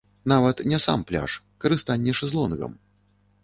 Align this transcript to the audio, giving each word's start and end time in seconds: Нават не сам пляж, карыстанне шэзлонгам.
Нават 0.31 0.63
не 0.71 0.79
сам 0.85 1.03
пляж, 1.11 1.37
карыстанне 1.67 2.19
шэзлонгам. 2.21 2.79